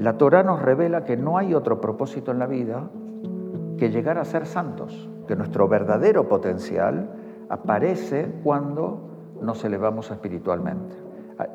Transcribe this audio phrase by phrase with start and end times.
[0.00, 2.88] La Torah nos revela que no hay otro propósito en la vida
[3.76, 7.10] que llegar a ser santos, que nuestro verdadero potencial
[7.50, 10.96] aparece cuando nos elevamos espiritualmente.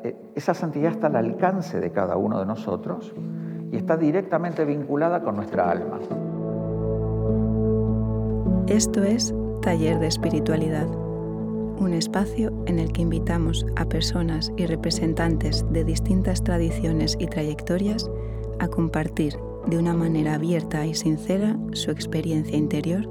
[0.04, 3.12] E, esa santidad está al alcance de cada uno de nosotros
[3.72, 5.98] y está directamente vinculada con nuestra alma.
[8.68, 10.86] Esto es Taller de Espiritualidad,
[11.78, 18.10] un espacio en el que invitamos a personas y representantes de distintas tradiciones y trayectorias
[18.58, 23.08] a compartir de una manera abierta y sincera su experiencia interior,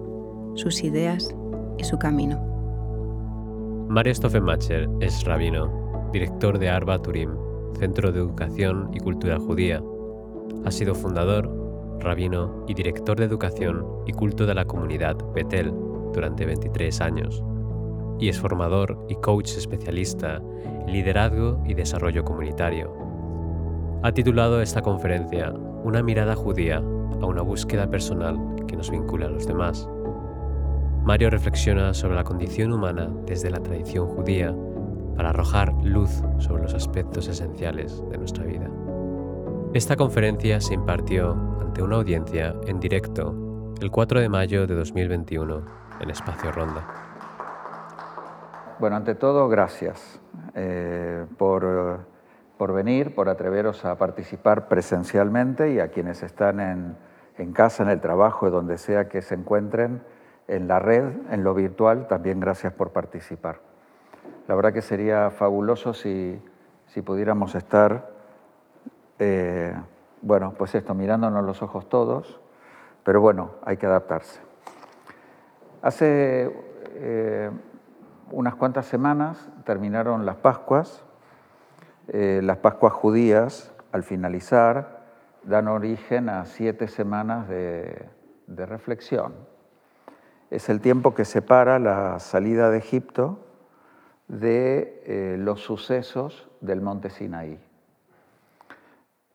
[0.55, 1.35] sus ideas
[1.77, 2.39] y su camino.
[3.89, 7.29] Mario Stoffenmacher es rabino, director de Arba Turim,
[7.77, 9.83] Centro de Educación y Cultura Judía.
[10.65, 11.49] Ha sido fundador,
[11.99, 15.73] rabino y director de Educación y Culto de la Comunidad Betel
[16.13, 17.43] durante 23 años.
[18.19, 23.05] Y es formador y coach especialista en liderazgo y desarrollo comunitario
[24.05, 25.51] ha titulado esta conferencia
[25.83, 29.89] Una mirada judía a una búsqueda personal que nos vincula a los demás.
[31.03, 34.55] Mario reflexiona sobre la condición humana desde la tradición judía
[35.15, 38.69] para arrojar luz sobre los aspectos esenciales de nuestra vida.
[39.73, 45.63] Esta conferencia se impartió ante una audiencia en directo el 4 de mayo de 2021
[45.99, 47.14] en Espacio Ronda.
[48.79, 50.19] Bueno, ante todo, gracias
[50.53, 52.05] eh, por
[52.57, 57.99] por venir, por atreveros a participar presencialmente y a quienes están en, casa, en el
[57.99, 60.01] trabajo, donde sea que se encuentren,
[60.47, 63.61] en la red, en lo virtual, también gracias por participar.
[64.47, 66.39] La verdad que sería fabuloso si,
[67.03, 68.11] pudiéramos estar,
[69.17, 69.75] eh,
[70.21, 72.39] bueno, pues esto, mirándonos los ojos todos,
[73.03, 74.39] pero bueno, hay que adaptarse.
[75.81, 76.55] Hace
[76.93, 77.49] eh,
[78.31, 81.05] unas cuantas semanas terminaron las Pascuas
[82.07, 85.05] eh, las Pascuas judías, al finalizar,
[85.43, 88.09] dan origen a siete semanas de,
[88.47, 89.33] reflexión.
[90.51, 93.39] Es el tiempo que separa la salida de Egipto
[94.27, 97.59] de eh, los sucesos del monte Sinaí,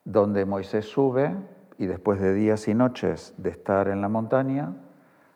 [0.05, 1.35] donde Moisés sube
[1.77, 4.73] y después de días y noches de estar en la montaña,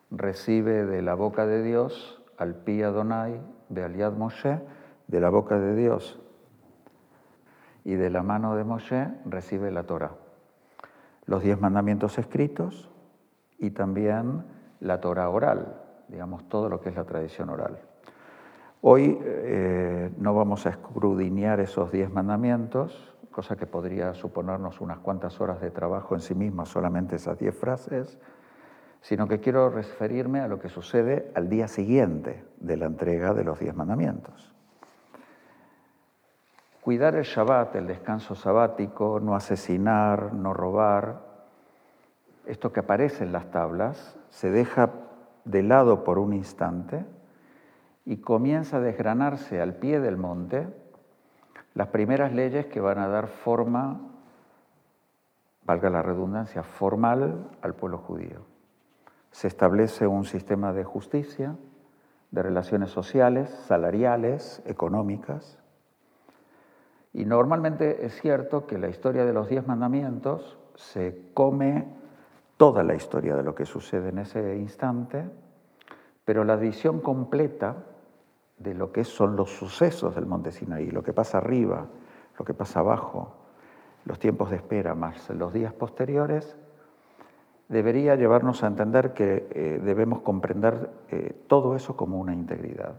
[0.10, 4.60] recibe de la boca de Dios al Pi Adonai de Aliad Moshe,
[5.08, 6.20] de la boca de Dios
[7.84, 10.12] y de la mano de Moshe recibe la Torah.
[11.26, 12.90] Los diez mandamientos escritos
[13.58, 14.44] y también
[14.80, 17.80] la Torah oral, digamos todo lo que es la tradición oral.
[18.82, 25.40] Hoy eh, no vamos a escrudinear esos diez mandamientos, cosa que podría suponernos unas cuantas
[25.42, 28.20] horas de trabajo en sí misma, solamente esas diez frases,
[29.06, 33.44] sino que quiero referirme a lo que sucede al día siguiente de la entrega de
[33.44, 34.52] los diez mandamientos.
[36.82, 41.22] Cuidar el Shabbat, el descanso sabático, no asesinar, no robar,
[42.48, 44.90] esto que aparece en las tablas, se deja
[45.44, 47.06] de lado por un instante
[48.06, 50.68] y comienza a desgranarse al pie del monte
[51.76, 54.02] las primeras leyes que van a dar forma,
[55.64, 58.55] valga la redundancia, formal al pueblo judío.
[59.36, 61.58] Se establece un sistema de justicia,
[62.32, 65.60] de relaciones sociales, salariales, económicas,
[67.12, 71.86] y normalmente es cierto que la historia de los diez mandamientos se come
[72.56, 75.26] toda la historia de lo que sucede en ese instante,
[76.24, 77.76] pero la visión completa
[78.58, 81.88] de lo que son los sucesos del monte Sinaí, lo que pasa arriba,
[82.40, 83.36] lo que pasa abajo,
[84.06, 86.56] los tiempos de espera más los días posteriores,
[87.70, 92.96] debería llevarnos a entender que eh, debemos comprender eh, todo eso como una integridad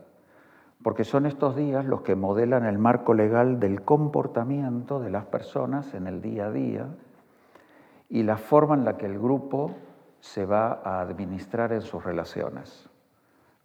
[0.87, 5.95] porque son estos días los que modelan el marco legal del comportamiento de las personas
[5.95, 6.87] en el día a día
[8.09, 9.75] y la forma en la que el grupo
[10.21, 12.89] se va a administrar en sus relaciones.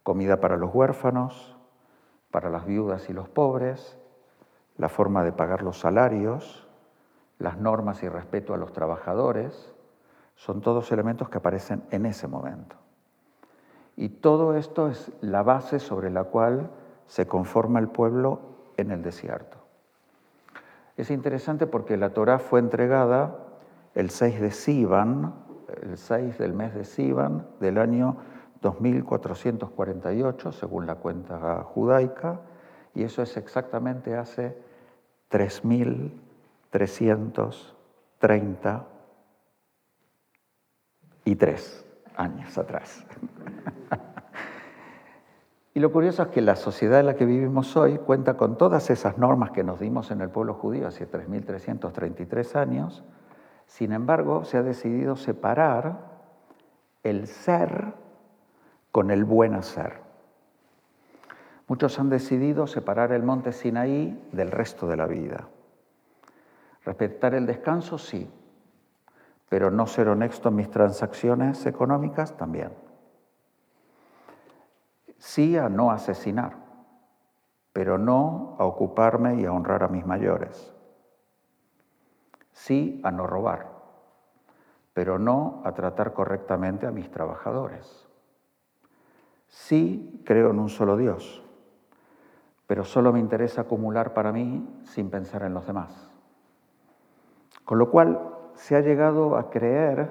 [0.02, 1.56] Comida para los huérfanos,
[2.30, 3.96] para las viudas y los pobres,
[4.76, 6.68] la forma de pagar los salarios,
[7.38, 9.72] las normas y respeto a los trabajadores,
[10.34, 12.76] son todos elementos que aparecen en ese momento.
[13.96, 16.70] Y todo esto es la base sobre la cual
[17.06, 18.40] se conforma el pueblo
[18.76, 19.58] en el desierto.
[20.96, 23.36] Es interesante porque la Torá fue entregada
[23.94, 25.34] el 6 de Sivan,
[25.82, 28.16] el 6 del mes de Sivan del año
[28.60, 32.40] 2448, según la cuenta judaica,
[32.94, 34.56] y eso es exactamente hace
[41.24, 41.84] 3.333
[42.16, 43.04] años atrás.
[45.74, 48.90] Y lo curioso es que la sociedad en la que vivimos hoy cuenta con todas
[48.90, 53.02] esas normas que nos dimos en el pueblo judío hace 3.333 años,
[53.66, 56.10] Sin embargo, se ha decidido separar
[57.02, 57.94] el ser
[58.90, 60.00] con el buen hacer.
[61.68, 65.48] Muchos han decidido separar el monte Sinaí del resto de la vida.
[66.84, 68.30] Respetar el descanso, sí,
[69.52, 72.72] pero no ser honesto en mis transacciones económicas, también.
[75.18, 76.56] Sí a no asesinar,
[77.74, 80.74] pero no a ocuparme y a honrar a mis mayores.
[82.52, 83.68] Sí a no robar,
[84.94, 88.08] pero no a tratar correctamente a mis trabajadores.
[89.48, 91.44] Sí creo en un solo Dios,
[92.66, 96.10] pero solo me interesa acumular para mí sin pensar en los demás.
[97.66, 100.08] Con lo cual se ha llegado a creer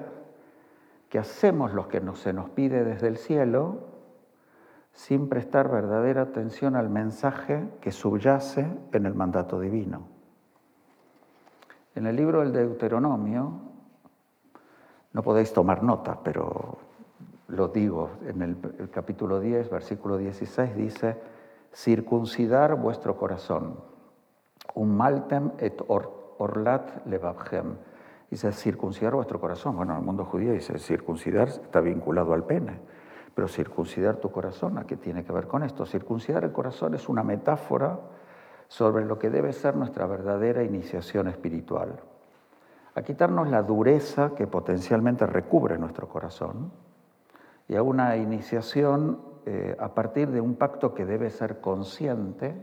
[1.08, 3.92] que hacemos lo que se nos pide desde el cielo
[4.92, 10.02] sin prestar verdadera atención al mensaje que subyace en el mandato divino.
[11.94, 13.60] En el libro del Deuteronomio,
[15.12, 16.78] no podéis tomar nota, pero
[17.48, 21.16] lo digo, en el, capítulo 10, versículo 16 dice,
[21.74, 23.76] circuncidar vuestro corazón,
[24.74, 27.76] un maltem et orlat levabhem.
[28.32, 29.76] Dice, circuncidar vuestro corazón.
[29.76, 32.80] Bueno, en el mundo judío dice, circuncidar está vinculado al pene.
[33.34, 35.84] Pero circuncidar tu corazón, ¿a qué tiene que ver con esto?
[35.84, 38.00] Circuncidar el corazón es una metáfora
[38.68, 42.00] sobre lo que debe ser nuestra verdadera iniciación espiritual.
[42.94, 46.72] A quitarnos la dureza que potencialmente recubre nuestro corazón
[47.68, 52.54] y a una iniciación eh, a partir de un pacto que debe ser consciente,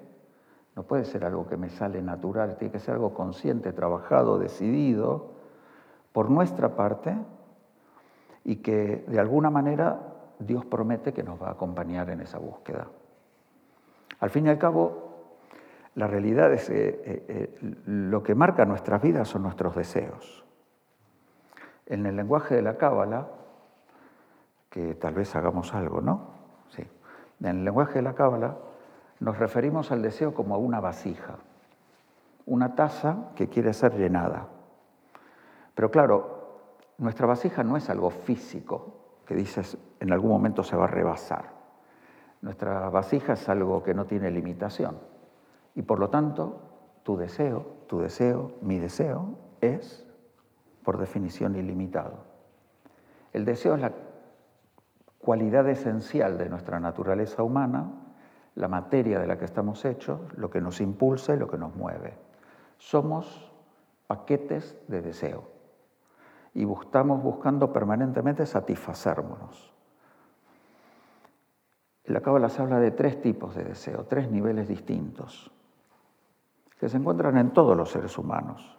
[0.76, 5.38] no puede ser algo que me sale natural, tiene que ser algo consciente, trabajado, decidido
[6.20, 7.16] por nuestra parte
[8.44, 10.02] y que de alguna manera
[10.38, 12.88] Dios promete que nos va a acompañar en esa búsqueda.
[14.20, 15.30] Al fin y al cabo,
[15.96, 20.44] la realidad es que eh, eh, lo que marca nuestras vidas son nuestros deseos.
[21.86, 23.30] En el lenguaje de la Cábala,
[24.70, 26.32] que tal vez hagamos algo, ¿no?
[26.68, 26.86] Sí.
[27.40, 28.58] En el lenguaje de la Cábala
[29.22, 31.38] nos referimos al deseo como a una vasija,
[32.46, 34.59] una taza que quiere ser llenada.
[35.76, 36.40] Pero claro,
[37.00, 41.46] nuestra vasija no es algo físico, que dices en algún momento se va a rebasar.
[42.42, 44.98] Nuestra vasija es algo que no tiene limitación.
[45.76, 46.62] Y por lo tanto,
[47.04, 50.06] tu deseo, tu deseo, mi deseo es,
[50.84, 52.26] por definición, ilimitado.
[53.34, 53.94] El deseo es la
[55.20, 57.92] cualidad esencial de nuestra naturaleza humana,
[58.56, 61.76] la materia de la que estamos hechos, lo que nos impulsa y lo que nos
[61.76, 62.18] mueve.
[62.78, 63.54] Somos
[64.08, 65.59] paquetes de deseo
[66.54, 69.74] y estamos buscando permanentemente satisfacernos.
[72.06, 75.52] La Cábala habla de tres tipos de deseo, tres niveles distintos,
[76.80, 78.78] que se encuentran en todos los seres humanos.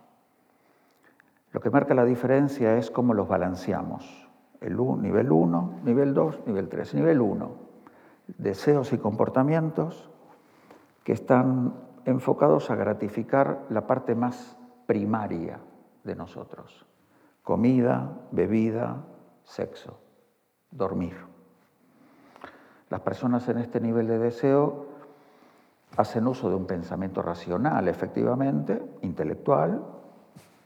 [1.52, 4.28] Lo que marca la diferencia es cómo los balanceamos.
[4.60, 6.94] El nivel 1, nivel 2, nivel 3.
[6.94, 7.50] Nivel 1,
[8.38, 10.10] deseos y comportamientos
[11.04, 11.74] que están
[12.04, 15.60] enfocados a gratificar la parte más primaria
[16.04, 16.89] de nosotros
[17.50, 19.02] comida, bebida,
[19.42, 19.98] sexo,
[20.70, 21.16] dormir.
[22.90, 24.86] Las personas en este nivel de deseo
[25.96, 29.84] hacen uso de un pensamiento racional, efectivamente, intelectual,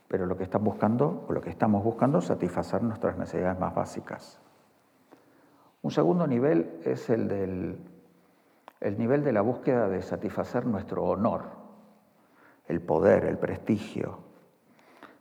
[0.08, 3.74] pero lo que están buscando, o lo que estamos buscando, es satisfacer nuestras necesidades más
[3.74, 4.38] básicas.
[5.80, 7.78] Un segundo nivel es el del
[8.82, 11.44] el nivel de la búsqueda de satisfacer nuestro honor,
[12.68, 14.23] el poder, el prestigio,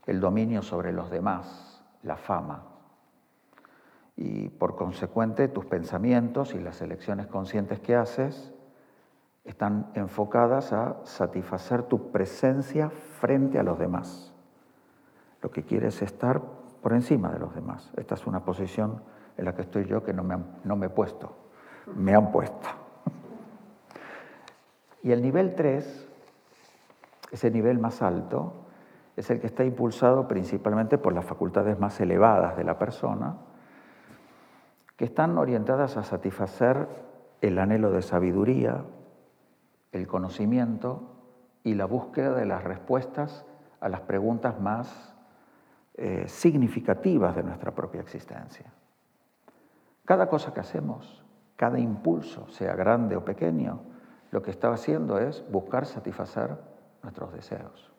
[0.06, 2.64] el dominio sobre los demás, la fama.
[4.16, 8.54] Y por consecuente tus pensamientos y las elecciones conscientes que haces
[9.44, 14.34] están enfocadas a satisfacer tu presencia frente a los demás.
[15.42, 16.42] Lo que quieres es estar
[16.82, 17.92] por encima de los demás.
[17.98, 19.02] Esta es una posición
[19.38, 21.36] en la que estoy yo que no me, no me he puesto,
[21.96, 22.70] me han puesto.
[25.02, 26.08] Y el nivel 3,
[27.32, 28.63] ese nivel más alto,
[29.16, 33.38] es el que está impulsado principalmente por las facultades más elevadas de la persona,
[34.98, 36.88] que están orientadas a satisfacer
[37.42, 38.86] el anhelo de sabiduría,
[39.92, 41.14] el conocimiento
[41.64, 43.46] y la búsqueda de las respuestas
[43.80, 45.14] a las preguntas más
[45.96, 48.74] eh, significativas de nuestra propia existencia.
[50.06, 51.24] Cada cosa que hacemos,
[51.56, 53.82] cada impulso, sea grande o pequeño,
[54.32, 56.58] lo que está haciendo es buscar satisfacer
[57.04, 57.93] nuestros deseos.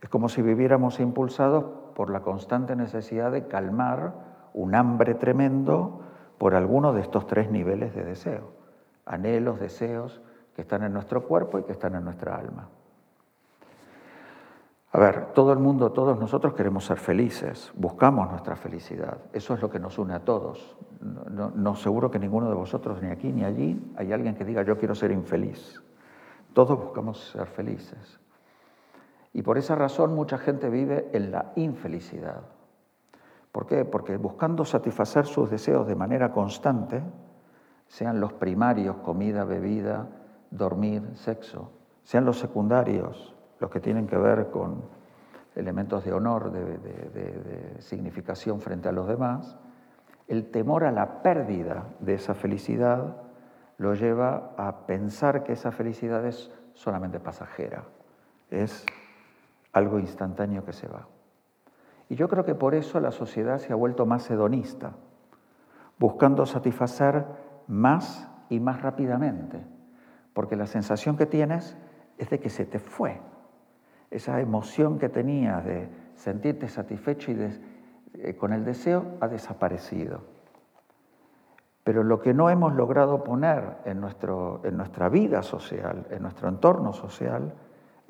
[0.00, 1.64] Es como si viviéramos impulsados
[1.94, 4.14] por la constante necesidad de calmar
[4.54, 6.00] un hambre tremendo
[6.38, 8.52] por alguno de estos tres niveles de deseo.
[9.04, 10.22] Anhelos, deseos
[10.54, 12.68] que están en nuestro cuerpo y que están en nuestra alma.
[14.92, 19.18] A ver, todo el mundo, todos nosotros queremos ser felices, buscamos nuestra felicidad.
[19.32, 20.76] Eso es lo que nos une a todos.
[21.00, 24.62] No, no, seguro que ninguno de vosotros, ni aquí ni allí, hay alguien que diga
[24.62, 25.80] yo quiero ser infeliz.
[26.52, 28.19] Todos buscamos ser felices.
[29.32, 32.42] Y por esa razón mucha gente vive en la infelicidad.
[33.52, 33.84] ¿Por qué?
[33.84, 37.02] Porque buscando satisfacer sus deseos de manera constante,
[37.88, 40.06] sean los primarios, comida, bebida,
[40.50, 41.72] dormir, sexo,
[42.04, 44.82] sean los secundarios, los que tienen que ver con
[45.56, 49.56] elementos de honor, de, significación frente a los demás,
[50.28, 53.16] el temor a la pérdida de esa felicidad
[53.78, 57.84] lo lleva a pensar que esa felicidad es solamente pasajera,
[58.50, 58.86] es
[59.72, 61.06] algo instantáneo que se va.
[62.08, 64.94] Y yo creo que por eso la sociedad se ha vuelto más hedonista,
[65.98, 67.24] buscando satisfacer
[67.68, 69.64] más y más rápidamente,
[70.32, 71.76] porque la sensación que tienes
[72.18, 73.20] es de que se te fue,
[74.10, 77.38] esa emoción que tenías de sentirte satisfecho y
[78.14, 80.22] eh, con el deseo ha desaparecido.
[81.84, 86.48] Pero lo que no hemos logrado poner en, nuestro, en nuestra vida social, en nuestro
[86.48, 87.54] entorno social,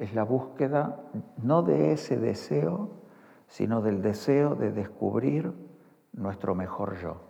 [0.00, 0.96] es la búsqueda
[1.42, 2.90] no de ese deseo,
[3.46, 5.52] sino del deseo de descubrir
[6.14, 7.20] nuestro mejor yo.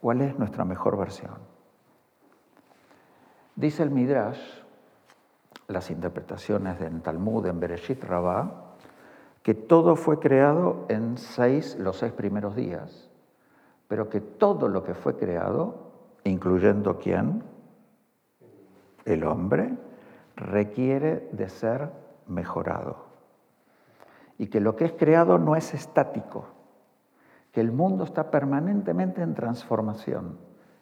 [0.00, 1.36] ¿Cuál es nuestra mejor versión?
[3.56, 4.40] Dice el Midrash
[5.66, 8.76] las interpretaciones en Talmud, en Bereshit Rabbah,
[9.42, 13.10] que todo fue creado en seis, los seis primeros días,
[13.88, 15.90] pero que todo lo que fue creado,
[16.24, 17.42] incluyendo quién,
[19.04, 19.76] el hombre,
[20.38, 21.90] requiere de ser
[22.26, 23.08] mejorado.
[24.38, 26.46] Y que lo que es creado no es estático,
[27.52, 30.38] que el mundo está permanentemente en transformación,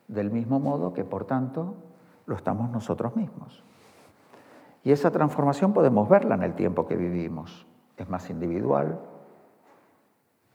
[0.09, 1.75] del mismo modo que, por tanto,
[2.27, 3.65] lo estamos nosotros mismos.
[4.85, 7.67] Y esa transformación podemos verla en el tiempo que vivimos.
[7.97, 9.01] Es más individual,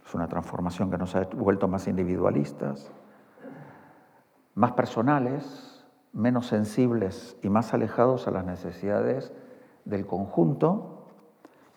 [0.05, 2.91] es una transformación que nos ha vuelto más individualistas,
[4.53, 5.80] más personales,
[6.13, 9.31] menos sensibles y más alejados a las necesidades
[9.85, 11.07] del conjunto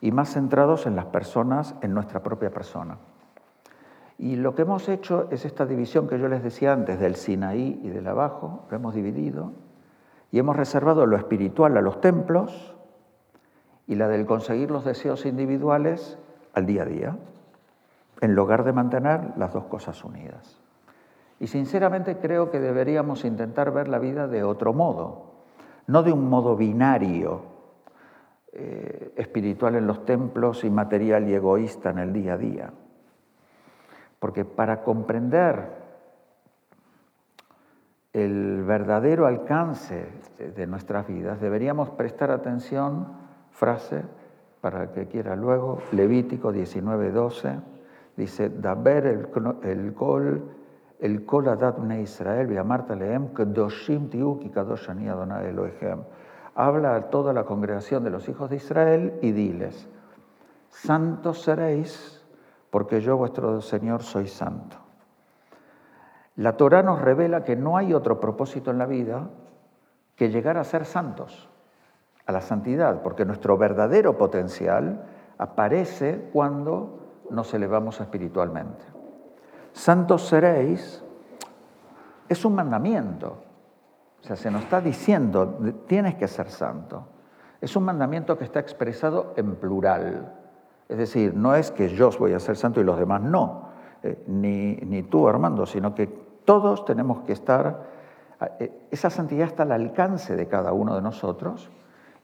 [0.00, 2.98] y más centrados en las personas, en nuestra propia persona.
[4.18, 7.80] Y lo que hemos hecho es esta división que yo les decía antes del Sinaí
[7.82, 9.52] y del abajo, lo hemos dividido
[10.30, 12.74] y hemos reservado lo espiritual a los templos
[13.86, 16.18] y la del conseguir los deseos individuales
[16.54, 17.16] al día a día,
[18.20, 20.63] en lugar de mantener las dos cosas unidas.
[21.40, 25.32] Y sinceramente creo que deberíamos intentar ver la vida de otro modo,
[25.86, 27.42] no de un modo binario,
[28.52, 32.72] eh, espiritual en los templos y material y egoísta en el día a día.
[34.20, 35.82] Porque para comprender
[38.12, 40.06] el verdadero alcance
[40.38, 43.08] de nuestras vidas, deberíamos prestar atención,
[43.50, 44.02] frase,
[44.60, 47.60] para el que quiera luego, Levítico 19:12,
[48.16, 49.28] dice, Daber el,
[49.64, 49.92] el
[55.42, 56.02] Elohim.
[56.54, 59.86] Habla a toda la congregación de los hijos de Israel y diles,
[60.70, 62.24] santos seréis,
[62.70, 64.78] porque yo vuestro Señor soy santo.
[66.36, 69.28] La Torah nos revela que no hay otro propósito en la vida
[70.16, 71.50] que llegar a ser santos,
[72.24, 75.04] a la santidad, porque nuestro verdadero potencial
[75.36, 79.03] aparece cuando nos elevamos espiritualmente.
[79.74, 81.02] Santos seréis
[82.28, 83.38] es un mandamiento,
[84.22, 87.08] o sea, se nos está diciendo, tienes que ser santo.
[87.60, 90.32] Es un mandamiento que está expresado en plural,
[90.88, 93.68] es decir, no es que yo voy a ser santo y los demás no,
[94.02, 97.82] eh, ni, ni tú Armando, sino que todos tenemos que estar,
[98.60, 101.68] eh, esa santidad está al alcance de cada uno de nosotros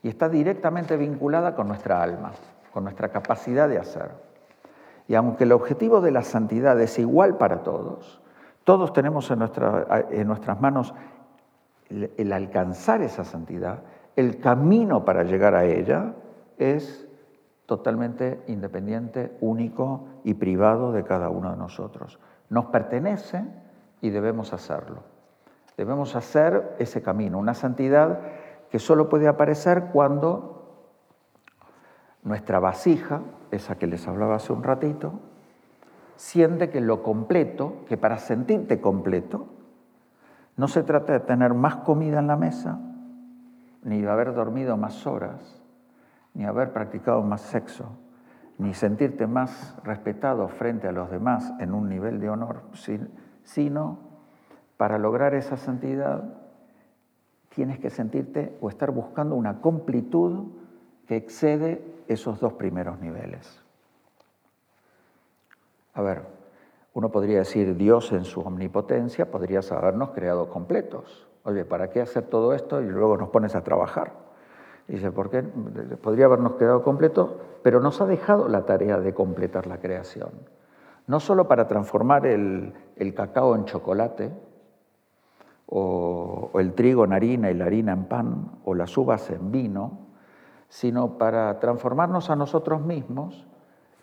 [0.04, 2.33] y está directamente vinculada con nuestra alma,
[2.73, 4.29] con nuestra capacidad de hacer.
[5.10, 8.20] Y aunque el objetivo de la santidad es igual para todos,
[8.62, 9.42] todos tenemos en,
[10.10, 10.94] en nuestras manos
[11.88, 13.80] el, el alcanzar esa santidad,
[14.14, 16.14] el camino para llegar a ella
[16.58, 17.08] es
[17.66, 22.20] totalmente independiente, único y privado de cada uno de nosotros.
[22.48, 23.42] Nos pertenece
[24.00, 25.02] y debemos hacerlo.
[25.76, 28.20] Debemos hacer ese camino, una santidad
[28.70, 30.86] que solo puede aparecer cuando
[32.22, 35.21] nuestra vasija, esa que les hablaba hace un ratito,
[36.16, 39.47] siente que lo completo, que para sentirte completo,
[40.57, 42.78] no se trata de tener más comida en la mesa,
[43.83, 45.62] ni de haber dormido más horas,
[46.35, 47.97] ni haber practicado más sexo,
[48.59, 52.62] ni sentirte más respetado frente a los demás en un nivel de honor,
[53.42, 53.99] sino
[54.76, 56.25] para lograr esa santidad
[57.49, 60.49] tienes que sentirte o estar buscando una completud
[61.07, 63.62] que excede esos dos primeros niveles.
[65.94, 66.22] A ver,
[66.92, 71.28] uno podría decir, Dios en su omnipotencia podría habernos creado completos.
[71.44, 74.12] Oye, ¿para qué hacer todo esto y luego nos pones a trabajar?
[74.88, 75.42] Dice, ¿por qué?
[75.42, 80.30] Podría habernos quedado completos, pero nos ha dejado la tarea de completar la creación.
[81.06, 82.74] No solo para transformar el,
[83.14, 84.32] cacao en chocolate,
[85.66, 90.09] o, el trigo en harina y la harina en pan, o las uvas en vino,
[90.70, 93.46] sino para transformarnos a nosotros mismos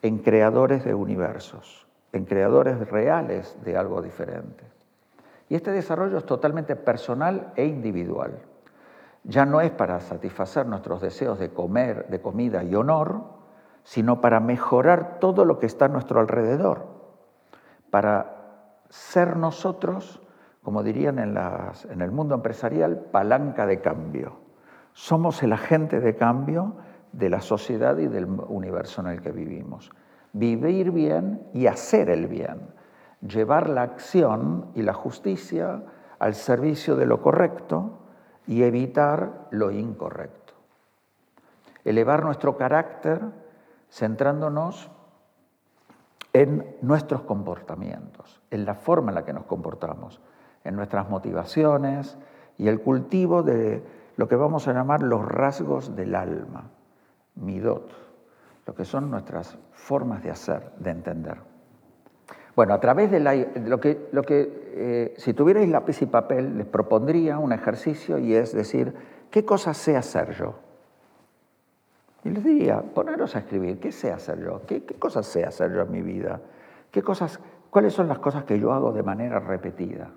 [0.03, 4.63] en creadores de universos, en creadores reales de algo diferente.
[5.49, 8.39] Y este desarrollo es totalmente personal e individual
[9.27, 13.23] ya no es para satisfacer nuestros deseos de comer, de comida y honor,
[13.83, 16.85] sino para mejorar todo lo que está a nuestro alrededor,
[17.91, 18.35] para
[18.89, 20.21] ser nosotros,
[20.63, 24.46] como dirían en, el mundo empresarial, palanca de cambio.
[24.97, 26.73] Somos el agente de cambio
[27.11, 29.91] de la sociedad y del universo en el que vivimos.
[30.33, 32.73] Vivir bien y hacer el bien,
[33.21, 35.83] llevar la acción y la justicia
[36.17, 37.99] al servicio de lo correcto,
[38.47, 40.53] y evitar lo incorrecto.
[41.85, 43.21] Elevar nuestro carácter
[43.91, 44.89] centrándonos
[46.33, 50.21] en nuestros comportamientos, en la forma en la que nos comportamos,
[50.63, 52.17] en nuestras motivaciones
[52.57, 56.69] y el cultivo de lo que vamos a llamar los rasgos del alma,
[57.35, 57.89] midot,
[58.65, 61.37] lo que son nuestras formas de hacer, de entender.
[62.55, 66.65] Bueno, a través de, lo que, lo que eh, si tuvierais lápiz y papel, les
[66.65, 68.95] propondría un ejercicio y es decir,
[69.29, 70.55] ¿qué cosas sé hacer yo?
[72.23, 74.61] Y les diría, poneros a escribir, ¿qué sé hacer yo?
[74.65, 76.41] ¿Qué, cosas sé hacer yo en mi vida?
[76.89, 80.09] ¿Qué cosas, ¿Cuáles son las cosas que yo hago de manera repetida?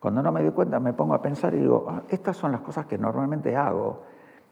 [0.00, 2.62] Cuando no me doy cuenta me pongo a pensar y digo, ah, estas son las
[2.62, 4.02] cosas que normalmente hago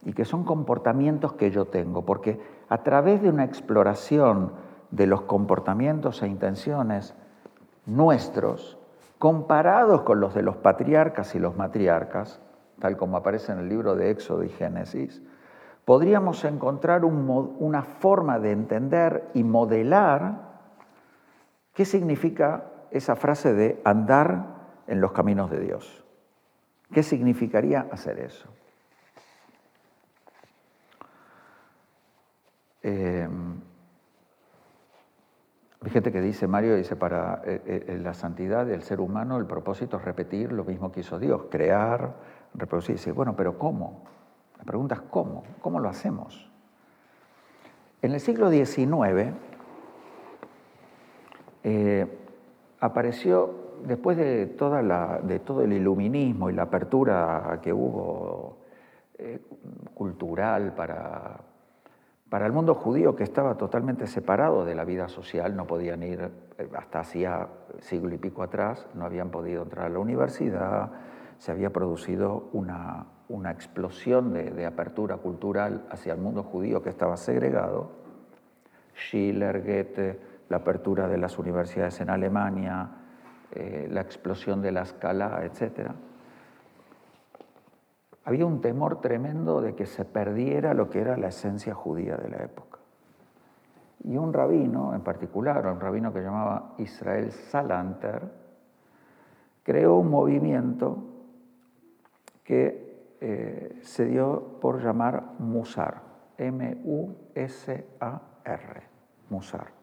[0.05, 2.39] y que son comportamientos que yo tengo, porque
[2.69, 4.53] a través de una exploración
[4.91, 7.15] de los comportamientos e intenciones
[7.87, 8.79] nuestros,
[9.19, 12.41] comparados con los de los patriarcas y los matriarcas,
[12.79, 15.23] tal como aparece en el libro de Éxodo y Génesis,
[15.85, 20.43] podríamos encontrar una forma de entender y modelar
[21.73, 24.58] qué significa esa frase de andar
[24.89, 26.05] en los caminos de Dios.
[26.93, 28.49] ¿Qué significaría hacer eso?
[32.83, 33.29] Eh,
[35.81, 39.47] hay gente que dice, Mario dice, para eh, eh, la santidad del ser humano el
[39.47, 42.17] propósito es repetir lo mismo que hizo Dios, crear,
[42.55, 42.97] reproducir.
[42.97, 44.05] Dice, bueno, pero ¿cómo?
[44.59, 45.45] La pregunta es ¿cómo?
[45.61, 46.51] ¿Cómo lo hacemos?
[48.03, 49.35] En el siglo XIX
[51.63, 52.07] eh,
[52.81, 58.59] apareció, después de, toda la, de todo el iluminismo y la apertura que hubo
[59.95, 61.41] cultural para,
[62.29, 66.31] para el mundo judío, que estaba totalmente separado de la vida social, no podían ir,
[66.59, 67.49] eh, hasta hacía
[67.81, 70.91] siglo y pico atrás, no habían podido entrar a la universidad,
[71.39, 77.17] se había producido una, una explosión de, apertura cultural hacia el mundo judío que estaba
[77.17, 77.93] segregado.
[78.95, 82.91] Schiller, Goethe, la apertura de las universidades en Alemania,
[83.53, 85.95] eh, la explosión de la escala, etcétera
[88.29, 92.29] había un temor tremendo de que se perdiera lo que era la esencia judía de
[92.29, 92.79] la época.
[94.05, 98.31] Y un rabino en particular, un rabino que llamaba Israel Salanter,
[99.63, 100.99] creó un movimiento
[102.45, 106.03] que eh, se dio por llamar Musar,
[106.37, 106.83] M-U-S-A-R,
[109.31, 109.78] Musar.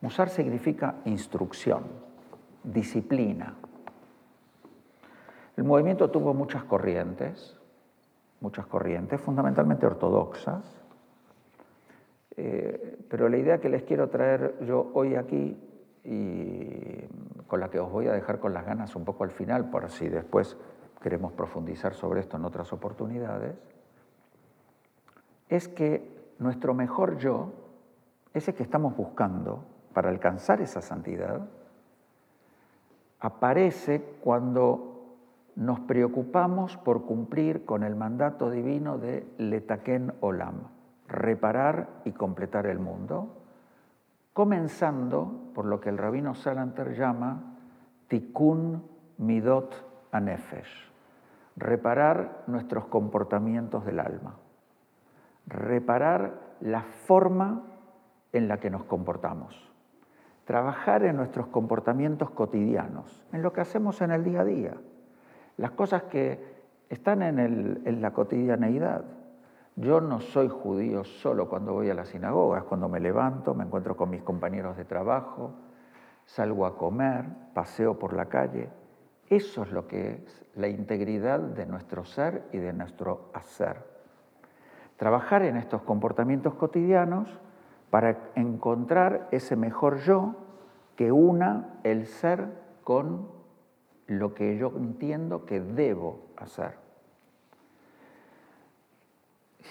[0.00, 1.84] Musar significa instrucción,
[2.64, 3.54] disciplina,
[5.60, 7.54] el movimiento tuvo muchas corrientes,
[8.40, 10.64] muchas corrientes, fundamentalmente ortodoxas,
[12.34, 15.58] eh, pero la idea que les quiero traer yo hoy aquí
[16.02, 17.04] y
[17.46, 19.90] con la que os voy a dejar con las ganas un poco al final, por
[19.90, 20.56] si después
[21.02, 23.54] queremos profundizar sobre esto en otras oportunidades,
[25.50, 27.52] es que nuestro mejor yo,
[28.32, 31.40] ese que estamos buscando para alcanzar esa santidad,
[33.20, 34.90] aparece cuando
[35.56, 40.68] nos preocupamos por cumplir con el mandato divino de Letaken Olam,
[41.06, 43.36] reparar y completar el mundo,
[44.32, 47.56] comenzando por lo que el rabino Salanter llama
[48.08, 48.82] Tikkun
[49.18, 50.90] Midot Anefesh,
[51.56, 54.36] reparar nuestros comportamientos del alma,
[55.46, 57.64] reparar la forma
[58.32, 59.69] en la que nos comportamos,
[60.50, 64.74] trabajar en nuestros comportamientos cotidianos, en lo que hacemos en el día a día
[65.56, 66.42] las cosas que
[66.88, 69.04] están en, la cotidianeidad,
[69.76, 73.62] Yo no soy judío solo cuando voy a la sinagoga, es cuando me levanto, me
[73.62, 75.52] encuentro con mis compañeros de trabajo,
[76.26, 78.70] salgo a comer, paseo por la calle.
[79.28, 83.76] Eso es lo que es la integridad de nuestro ser y de nuestro hacer.
[84.96, 87.38] Trabajar en estos comportamientos cotidianos
[87.90, 90.36] para encontrar ese mejor yo
[90.96, 92.48] que una el ser
[92.84, 93.28] con
[94.06, 96.78] lo que yo entiendo que debo hacer.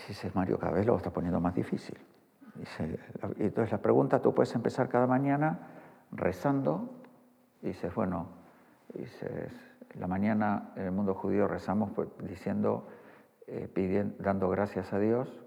[0.07, 1.97] Dice Mario, cada vez lo está poniendo más difícil.
[3.37, 5.59] entonces la pregunta, tú puedes empezar cada mañana
[6.11, 6.89] rezando,
[7.61, 8.27] y dices, bueno,
[8.93, 9.51] dices,
[9.99, 11.91] la mañana en el mundo judío rezamos
[12.23, 12.87] diciendo,
[13.47, 15.43] eh, pidiendo, dando gracias a Dios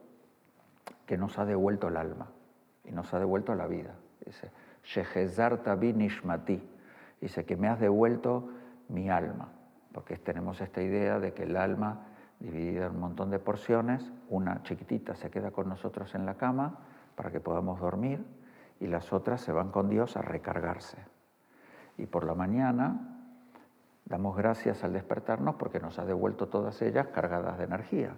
[1.06, 2.28] que nos ha devuelto el alma
[2.84, 3.94] y nos ha devuelto la vida.
[4.24, 4.50] Dice,
[5.94, 6.62] Nishmati,
[7.20, 8.48] dice que me has devuelto
[8.88, 9.48] mi alma,
[9.92, 12.06] porque tenemos esta idea de que el alma
[12.40, 16.78] dividida en un montón de porciones, una chiquitita se queda con nosotros en la cama
[17.14, 18.24] para que podamos dormir
[18.80, 20.98] y las otras se van con Dios a recargarse.
[21.96, 23.20] Y por la mañana
[24.06, 28.16] damos gracias al despertarnos porque nos ha devuelto todas ellas cargadas de energía.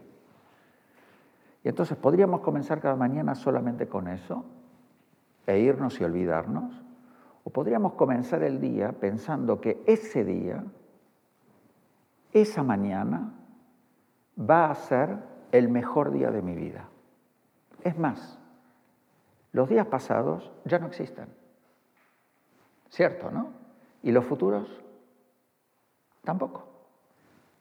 [1.63, 4.45] Y entonces podríamos comenzar cada mañana solamente con eso
[5.47, 6.83] e irnos y olvidarnos,
[7.45, 10.65] o podríamos comenzar el día pensando que ese día,
[12.33, 13.35] esa mañana,
[14.39, 15.19] va a ser
[15.53, 16.89] el mejor día de mi vida.
[17.83, 18.39] Es más,
[19.53, 21.29] los días pasados ya no existen.
[22.89, 23.49] ¿Cierto, no?
[24.03, 24.83] ¿Y los futuros?
[26.25, 26.65] Tampoco.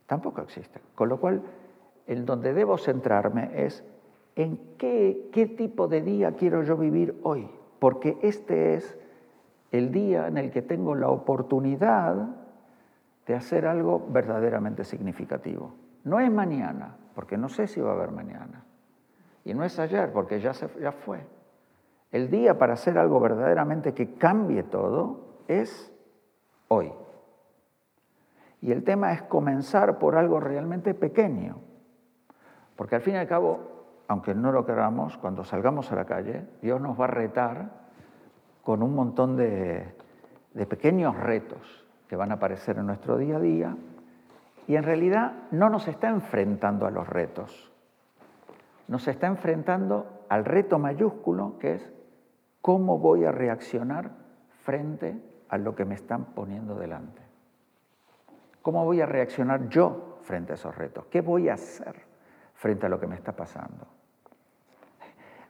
[0.08, 0.82] Tampoco existen.
[0.96, 1.42] Con lo cual,
[2.08, 3.84] en donde debo centrarme es
[4.36, 7.50] en qué, qué tipo de día quiero yo vivir hoy.
[7.84, 8.98] Porque este es
[9.74, 12.16] el día en el que tengo la oportunidad
[13.28, 15.74] de hacer algo verdaderamente significativo.
[16.06, 18.64] No es mañana, porque no sé si va a haber mañana.
[19.44, 21.28] Y no es ayer, porque ya, se, ya fue.
[22.10, 25.94] El día para hacer algo verdaderamente que cambie todo es
[26.70, 26.90] hoy.
[28.62, 31.58] Y el tema es comenzar por algo realmente pequeño.
[32.78, 33.73] Porque al fin y al cabo,
[34.08, 37.70] aunque no lo queramos, cuando salgamos a la calle, Dios nos va a retar
[38.64, 39.96] con un montón de,
[40.54, 43.78] de pequeños retos que van a aparecer en nuestro día a día
[44.68, 47.72] y en realidad no nos está enfrentando a los retos,
[48.88, 51.94] nos está enfrentando al reto mayúsculo que es
[52.62, 54.12] cómo voy a reaccionar
[54.62, 57.22] frente a lo que me están poniendo delante.
[58.62, 61.06] ¿Cómo voy a reaccionar yo frente a esos retos?
[61.08, 62.13] ¿Qué voy a hacer
[62.54, 63.88] frente a lo que me está pasando?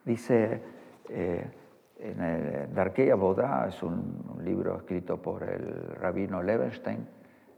[0.06, 0.62] Dice
[1.10, 1.48] eh,
[2.00, 7.08] en el Darkeya Bodá, es un, un libro escrito por el rabino Levenstein,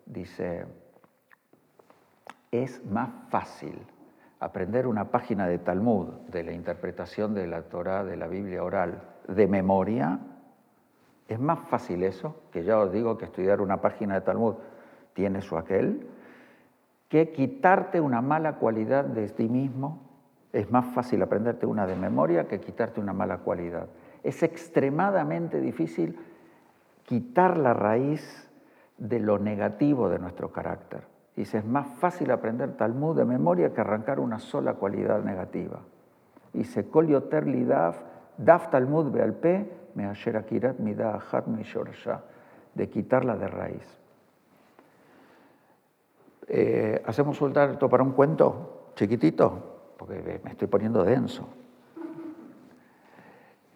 [0.05, 0.65] dice,
[2.51, 3.79] es más fácil
[4.39, 9.01] aprender una página de Talmud, de la interpretación de la Torah, de la Biblia oral,
[9.27, 10.19] de memoria,
[11.27, 14.55] es más fácil eso, que ya os digo que estudiar una página de Talmud
[15.13, 16.08] tiene su aquel,
[17.09, 20.01] que quitarte una mala cualidad de ti mismo.
[20.53, 23.87] Es más fácil aprenderte una de memoria que quitarte una mala cualidad.
[24.23, 26.17] Es extremadamente difícil
[27.03, 28.49] quitar la raíz
[28.97, 31.03] de lo negativo de nuestro carácter.
[31.35, 35.81] Dice, es más fácil aprender Talmud de memoria que arrancar una sola cualidad negativa.
[36.53, 37.99] Dice, Kol yoter li daf,
[38.71, 41.63] Talmud bealpe, me asher akirat mida achat me
[42.73, 44.04] de quitarla de raíz.
[46.47, 49.93] Eh, ¿Hacemos un alto para un cuento chiquitito?
[49.97, 51.47] Porque me estoy poniendo denso.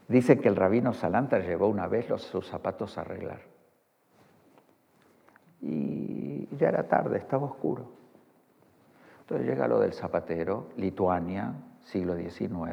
[0.07, 3.41] Dice que el rabino Salanter llevó una vez los, sus zapatos a arreglar.
[5.61, 7.85] Y ya era tarde, estaba oscuro.
[9.21, 11.53] Entonces llega lo del zapatero, Lituania,
[11.83, 12.65] siglo XIX, no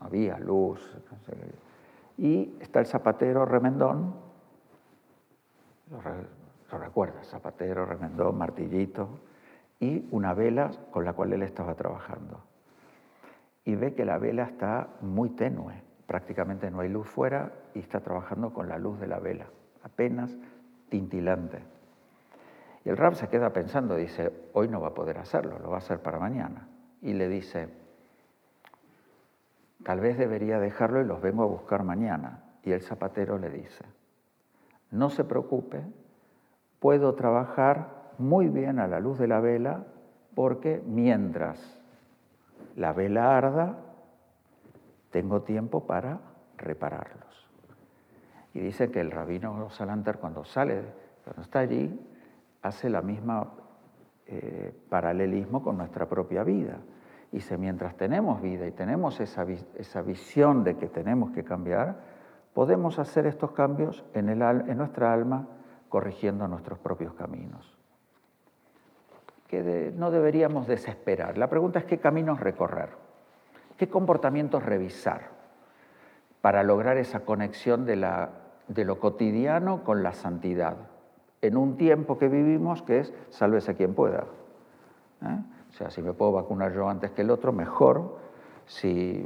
[0.00, 0.80] había luz.
[2.18, 4.14] Y está el zapatero remendón,
[6.70, 9.20] lo, lo recuerda, zapatero, remendón, martillito,
[9.80, 12.40] y una vela con la cual él estaba trabajando.
[13.64, 18.00] Y ve que la vela está muy tenue, prácticamente no hay luz fuera y está
[18.00, 19.46] trabajando con la luz de la vela,
[19.82, 20.36] apenas
[20.88, 21.62] tintilante.
[22.84, 25.76] Y el rab se queda pensando, dice, hoy no va a poder hacerlo, lo va
[25.76, 26.68] a hacer para mañana.
[27.02, 27.68] Y le dice,
[29.82, 32.44] tal vez debería dejarlo y los vengo a buscar mañana.
[32.62, 33.84] Y el zapatero le dice,
[34.92, 35.84] no se preocupe,
[36.80, 39.84] puedo trabajar muy bien a la luz de la vela
[40.34, 41.80] porque mientras
[42.76, 43.78] la vela arda,
[45.10, 46.20] tengo tiempo para
[46.58, 47.50] repararlos.
[48.52, 50.82] Y dice que el rabino Salanter cuando sale,
[51.24, 51.98] cuando está allí,
[52.62, 53.50] hace la misma
[54.26, 56.78] eh, paralelismo con nuestra propia vida.
[57.32, 61.96] Dice, mientras tenemos vida y tenemos esa, esa visión de que tenemos que cambiar,
[62.54, 65.48] podemos hacer estos cambios en, el, en nuestra alma
[65.88, 67.76] corrigiendo nuestros propios caminos.
[69.48, 71.38] Que no deberíamos desesperar.
[71.38, 72.90] La pregunta es qué caminos recorrer,
[73.76, 75.30] qué comportamientos revisar
[76.40, 78.30] para lograr esa conexión de, la,
[78.68, 80.76] de lo cotidiano con la santidad,
[81.42, 84.24] en un tiempo que vivimos que es sálvese quien pueda.
[85.22, 85.38] ¿eh?
[85.70, 88.18] O sea, si me puedo vacunar yo antes que el otro, mejor.
[88.66, 89.24] Si,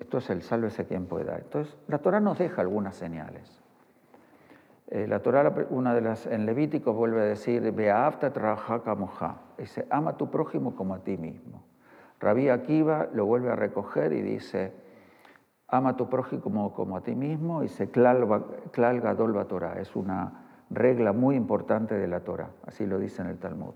[0.00, 1.36] esto es el sálvese quien pueda.
[1.36, 3.60] Entonces, la Torah nos deja algunas señales.
[4.90, 7.62] Eh, la Torah, una de las, en Levítico vuelve a decir,
[9.58, 11.62] dice, ama tu prójimo como a ti mismo.
[12.20, 14.72] Rabí Akiva lo vuelve a recoger y dice,
[15.68, 20.46] ama a tu prójimo como, a ti mismo, y dice, klal gadol Torah, es una
[20.70, 23.74] regla muy importante de la Torah, así lo dice en el Talmud.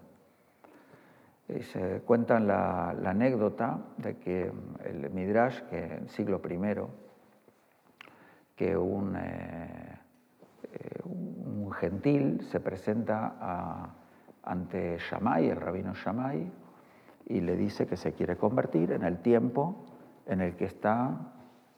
[1.48, 4.50] Y se cuentan la, anécdota de que
[4.84, 6.58] el Midrash, que en siglo I,
[8.56, 9.98] que un, eh,
[11.04, 13.94] un gentil se presenta
[14.42, 16.50] ante Shammai, el rabino Shammai,
[17.26, 19.86] y le dice que se quiere convertir en el tiempo
[20.26, 21.32] en el que está,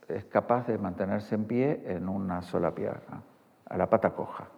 [0.08, 3.22] es capaz de mantenerse en pie en una sola pierna,
[3.66, 4.48] a la pata coja.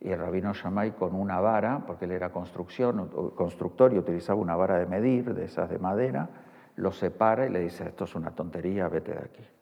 [0.00, 4.78] Y el rabino Shammai con una vara, porque él era constructor y utilizaba una vara
[4.78, 6.28] de medir, de esas de madera,
[6.76, 9.55] lo separa y le dice, esto es una tontería, vete de aquí.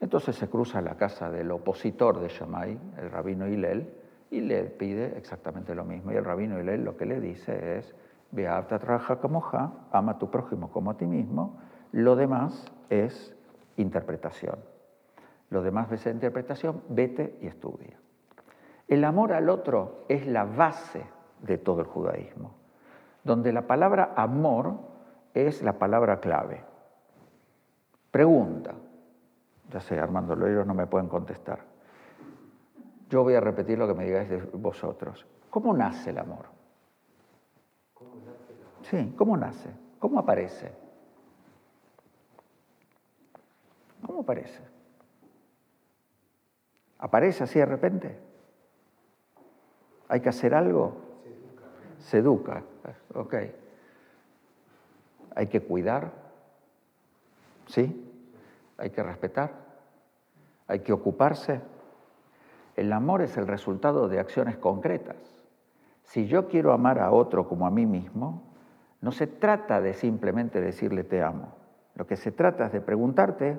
[0.00, 3.92] Entonces se cruza a la casa del opositor de Shammai, el rabino Hillel,
[4.30, 6.12] y le pide exactamente lo mismo.
[6.12, 7.94] Y el rabino Hillel lo que le dice es,
[8.30, 11.58] ve a trabaja como ja, ama a tu prójimo como a ti mismo,
[11.92, 13.34] lo demás es
[13.76, 14.58] interpretación.
[15.50, 17.98] Lo demás es interpretación, vete y estudia.
[18.86, 21.04] El amor al otro es la base
[21.42, 22.54] de todo el judaísmo,
[23.24, 24.78] donde la palabra amor
[25.34, 26.64] es la palabra clave.
[28.10, 28.74] Pregunta,
[29.70, 31.60] ya sé, Armando, ellos no me pueden contestar.
[33.08, 35.26] Yo voy a repetir lo que me digáis de vosotros.
[35.50, 36.46] ¿Cómo nace el amor?
[38.82, 39.70] Sí, ¿cómo nace?
[39.98, 40.72] ¿Cómo aparece?
[44.06, 44.62] ¿Cómo aparece?
[46.98, 48.18] ¿Aparece así de repente?
[50.08, 50.96] ¿Hay que hacer algo?
[51.98, 52.62] Se educa.
[52.78, 53.14] Se educa.
[53.14, 53.34] Ok.
[55.34, 56.10] ¿Hay que cuidar?
[57.66, 58.07] ¿Sí?
[58.78, 59.52] ¿Hay que respetar?
[60.66, 61.60] ¿Hay que ocuparse?
[62.76, 65.16] El amor es el resultado de acciones concretas.
[66.04, 68.42] Si yo quiero amar a otro como a mí mismo,
[69.02, 71.52] no se trata de simplemente decirle te amo.
[71.94, 73.58] Lo que se trata es de preguntarte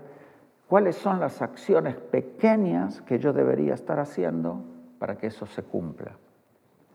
[0.68, 4.64] cuáles son las acciones pequeñas que yo debería estar haciendo
[4.98, 6.18] para que eso se cumpla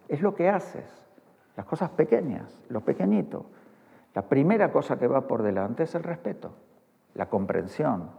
[0.08, 0.84] es lo que haces,
[1.56, 3.46] las cosas pequeñas, lo pequeñito.
[4.14, 6.54] La primera cosa que va por delante es el respeto,
[7.14, 8.10] la comprensión,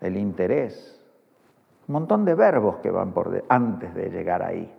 [0.00, 1.00] el interés,
[1.88, 4.72] un montón de verbos que van por antes de llegar ahí.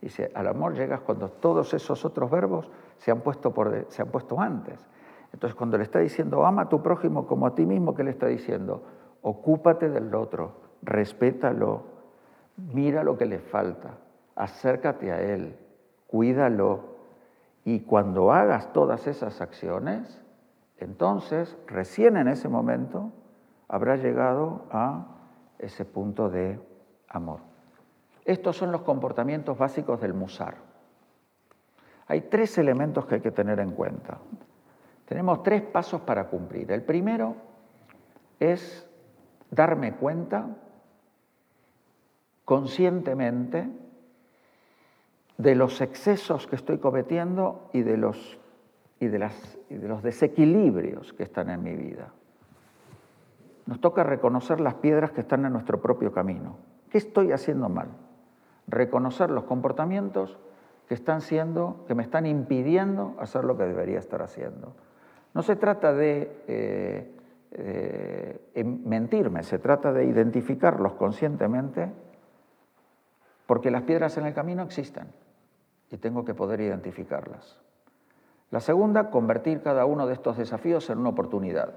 [0.00, 4.08] Dice, al amor llegas cuando todos esos otros verbos se han puesto, por se han
[4.08, 4.84] puesto antes.
[5.32, 8.10] Entonces, cuando le está diciendo, ama a tu prójimo como a ti mismo, ¿qué le
[8.10, 8.82] está diciendo?
[9.22, 11.84] Ocúpate del otro, respétalo,
[12.56, 13.98] mira lo que le falta,
[14.34, 15.56] acércate a Él,
[16.06, 16.96] cuídalo.
[17.64, 20.22] Y cuando hagas todas esas acciones,
[20.78, 23.12] entonces, recién en ese momento,
[23.68, 25.06] habrá llegado a
[25.58, 26.60] ese punto de
[27.08, 27.40] amor.
[28.24, 30.56] Estos son los comportamientos básicos del musar.
[32.08, 34.18] Hay tres elementos que hay que tener en cuenta.
[35.06, 36.70] Tenemos tres pasos para cumplir.
[36.70, 37.36] El primero
[38.38, 38.88] es
[39.50, 40.48] darme cuenta
[42.44, 43.68] conscientemente
[45.38, 48.38] de los excesos que estoy cometiendo y de los,
[48.98, 52.12] y de los desequilibrios que están en mi vida.
[53.66, 56.56] Nos toca reconocer las piedras que están en nuestro propio camino.
[56.88, 57.88] ¿Qué estoy haciendo mal?
[58.68, 60.38] Reconocer los comportamientos
[60.88, 64.74] que están siendo, que me están impidiendo hacer lo que debería estar haciendo.
[65.34, 67.16] No se trata de eh,
[67.52, 71.92] eh, mentirme, se trata de identificarlos conscientemente
[73.46, 75.08] porque las piedras en el camino existen
[75.90, 77.60] y tengo que poder identificarlas.
[78.50, 81.74] La segunda, convertir cada uno de estos desafíos en una oportunidad.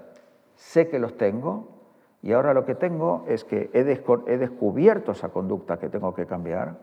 [0.54, 1.80] Sé que los tengo
[2.22, 6.76] y ahora lo que tengo es que he, descubierto esa conducta que tengo que cambiar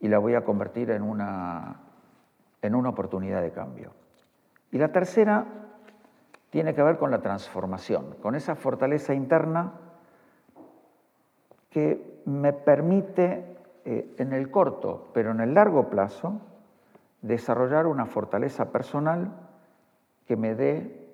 [0.00, 1.80] y la voy a convertir en una,
[2.62, 3.92] en una oportunidad de cambio.
[4.70, 5.46] Y la tercera
[6.50, 9.72] tiene que ver con la transformación, con esa fortaleza interna
[11.70, 16.40] que me permite eh, en el corto, pero en el largo plazo,
[17.22, 19.32] desarrollar una fortaleza personal
[20.26, 21.08] que me dé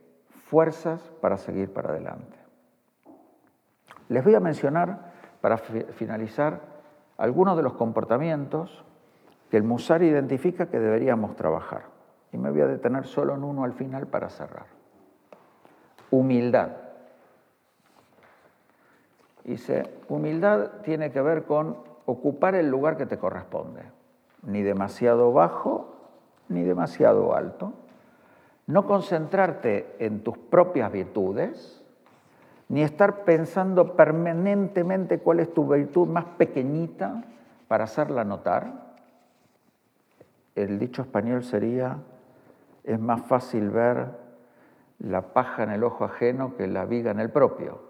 [0.47, 2.37] fuerzas para seguir para adelante.
[4.09, 6.61] Les voy a mencionar, para finalizar,
[7.19, 8.85] algunos de los comportamientos
[9.51, 11.85] que el Musar identifica que deberíamos trabajar.
[12.33, 14.67] Y me voy a detener solo en uno al final para cerrar.
[16.11, 16.71] Humildad.
[19.45, 23.83] Dice, humildad tiene que ver con ocupar el lugar que te corresponde,
[24.43, 25.96] ni demasiado bajo
[26.49, 27.73] ni demasiado alto.
[28.67, 31.83] No concentrarte en tus propias virtudes,
[32.69, 37.23] ni estar pensando permanentemente cuál es tu virtud más pequeñita
[37.69, 38.87] para hacerla notar.
[40.55, 41.99] El dicho español sería,
[42.83, 44.09] es más fácil ver
[44.99, 47.81] la paja en el ojo ajeno que la viga en el propio.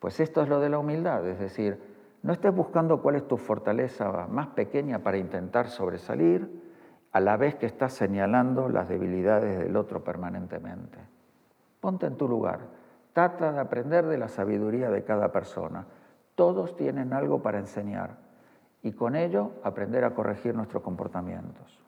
[0.00, 1.80] Pues esto es lo de la humildad, es decir,
[2.22, 6.65] no estés buscando cuál es tu fortaleza más pequeña para intentar sobresalir,
[7.12, 10.98] a la vez que estás señalando las debilidades del otro permanentemente.
[11.80, 12.60] Ponte en tu lugar,
[13.12, 15.86] trata de aprender de la sabiduría de cada persona.
[16.34, 18.16] Todos tienen algo para enseñar
[18.82, 21.80] y con ello aprender a corregir nuestros comportamientos.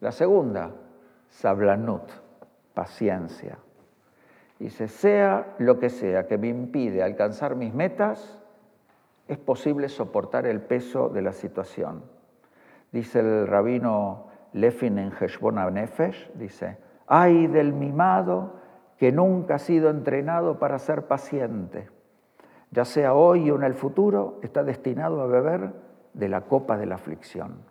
[0.00, 0.70] La segunda,
[1.28, 2.10] sablanut,
[2.74, 3.58] paciencia.
[4.58, 8.42] Dice, sea lo que sea que me impide alcanzar mis metas,
[9.28, 12.02] es posible soportar el peso de la situación.
[12.92, 18.56] Dice el rabino Lefin en Heshbon Nefesh, dice, ay del mimado
[18.96, 21.88] que nunca ha sido entrenado para ser paciente.
[22.70, 25.72] Ya sea hoy o en el futuro, está destinado a beber
[26.12, 27.62] de la copa de la aflicción.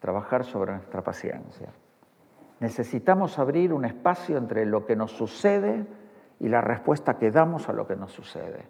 [0.00, 1.68] Trabajar sobre nuestra paciencia.
[2.60, 5.86] Necesitamos abrir un espacio entre lo que nos sucede
[6.40, 8.66] y la respuesta que damos a lo que nos sucede.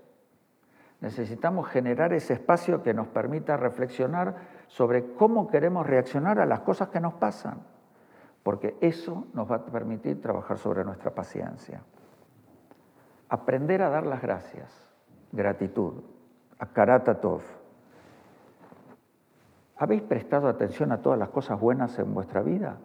[1.01, 4.37] Necesitamos generar ese espacio que nos permita reflexionar
[4.69, 7.59] sobre cómo queremos reaccionar a las cosas que nos pasan,
[8.43, 11.83] porque eso nos va a permitir trabajar sobre nuestra paciencia.
[13.29, 14.73] Aprender a dar las gracias,
[15.33, 15.95] gratitud,
[16.59, 17.43] a Karatatov.
[19.77, 22.77] ¿Habéis prestado atención a todas las cosas buenas en vuestra vida?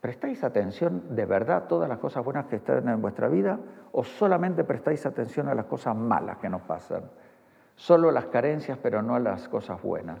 [0.00, 3.58] ¿Prestáis atención de verdad a todas las cosas buenas que están en vuestra vida
[3.92, 7.10] o solamente prestáis atención a las cosas malas que nos pasan?
[7.76, 10.18] Solo las carencias, pero no las cosas buenas.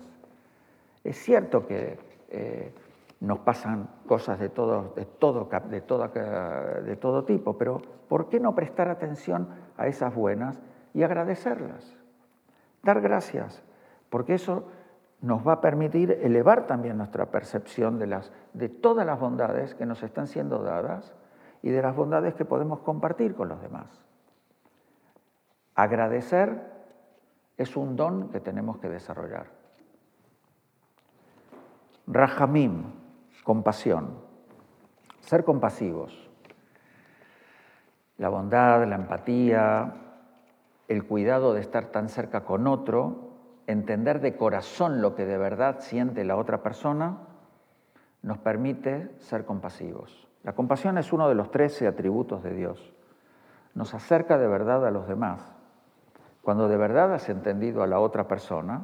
[1.02, 2.72] Es cierto que eh,
[3.20, 8.88] nos pasan cosas de todo, de, todo, de todo tipo, pero ¿por qué no prestar
[8.88, 10.60] atención a esas buenas
[10.92, 11.96] y agradecerlas?
[12.82, 13.62] Dar gracias,
[14.10, 14.68] porque eso
[15.22, 19.86] nos va a permitir elevar también nuestra percepción de, las, de todas las bondades que
[19.86, 21.14] nos están siendo dadas
[21.62, 23.86] y de las bondades que podemos compartir con los demás.
[25.74, 26.75] Agradecer
[27.56, 29.46] es un don que tenemos que desarrollar.
[32.06, 32.84] Rahamim,
[33.44, 34.18] compasión,
[35.20, 36.30] ser compasivos.
[38.18, 39.94] La bondad, la empatía,
[40.88, 43.26] el cuidado de estar tan cerca con otro
[43.66, 47.18] entender de corazón lo que de verdad siente la otra persona,
[48.22, 50.28] nos permite ser compasivos.
[50.42, 52.94] La compasión es uno de los trece atributos de Dios.
[53.74, 55.55] Nos acerca de verdad a los demás.
[56.46, 58.82] Cuando de verdad has entendido a la otra persona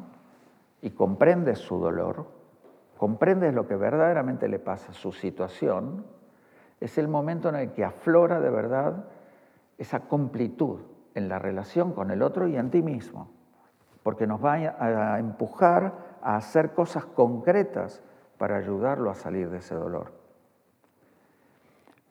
[0.81, 2.27] y comprendes su dolor,
[2.98, 6.05] comprendes lo que verdaderamente le pasa, su situación,
[6.81, 9.05] es el momento en el que aflora de verdad
[9.79, 10.81] esa completud
[11.14, 13.31] en la relación con el otro y en ti mismo
[14.03, 18.03] porque nos va a empujar a hacer cosas concretas
[18.38, 20.11] para ayudarlo a salir de ese dolor.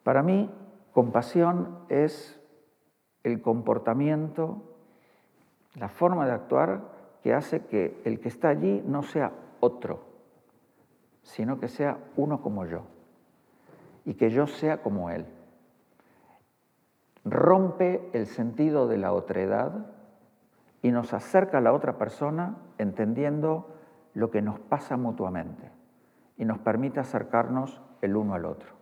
[0.04, 0.50] Para mí,
[0.94, 2.40] compasión es
[3.24, 4.71] el comportamiento,
[5.76, 6.82] la forma de actuar
[7.24, 10.04] que hace que el que está allí no sea otro,
[11.24, 12.84] sino que sea uno como yo
[14.06, 15.26] y que yo sea como él.
[17.24, 19.86] Rompe el sentido de la otredad
[20.82, 23.68] y nos acerca a la otra persona entendiendo
[24.14, 25.70] lo que nos pasa mutuamente
[26.38, 28.74] y nos permite acercarnos el uno al otro.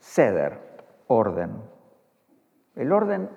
[0.00, 0.58] Ceder,
[1.06, 1.52] orden.
[2.74, 3.30] El orden,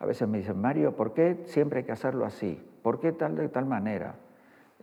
[0.00, 2.60] a veces me dicen, Mario, ¿por qué siempre hay que hacerlo así?
[2.82, 4.14] ¿Por qué tal de tal manera?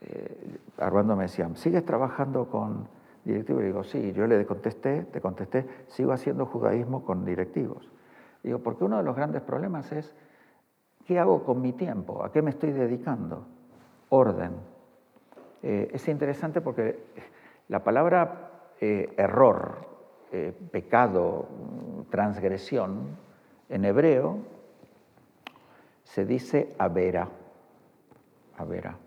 [0.01, 2.87] Eh, Armando me decía, ¿sigues trabajando con
[3.25, 3.63] directivos?
[3.63, 7.89] Y digo, sí, yo le contesté, te contesté, sigo haciendo judaísmo con directivos.
[8.43, 10.15] Digo, porque uno de los grandes problemas es,
[11.07, 12.23] ¿qué hago con mi tiempo?
[12.23, 13.47] ¿A qué me estoy dedicando?
[14.09, 14.51] Orden.
[15.63, 16.99] Eh, es interesante porque
[17.69, 19.79] la palabra eh, error,
[20.31, 21.47] eh, pecado,
[22.11, 23.17] transgresión,
[23.69, 24.56] en hebreo
[26.13, 27.29] se dice avera.
[28.57, 28.97] Avera.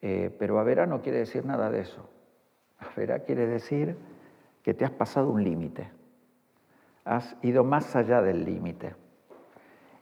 [0.00, 2.08] pero avera no quiere decir nada de eso.
[2.78, 3.96] Avera quiere decir
[4.62, 5.90] que te has pasado un límite,
[7.04, 8.94] has ido más allá del límite.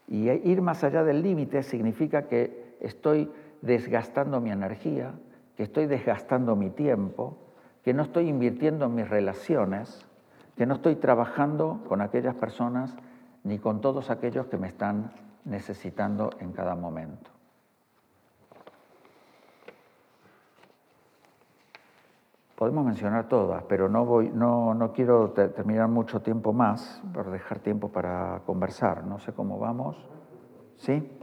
[0.09, 3.31] Y ir más allá del límite significa que estoy
[3.61, 5.13] desgastando mi energía,
[5.57, 7.37] que estoy desgastando mi tiempo,
[7.85, 10.07] que no estoy invirtiendo en mis relaciones,
[10.57, 12.97] que no estoy trabajando con aquellas personas
[13.45, 15.13] ni con todos aquellos que me están
[15.45, 17.31] necesitando en cada momento.
[22.57, 27.59] Podemos mencionar todas, pero no, voy, no, no quiero terminar mucho tiempo más por dejar
[27.59, 29.05] tiempo para conversar.
[29.05, 29.97] No sé cómo vamos.
[30.77, 31.19] ¿Sí?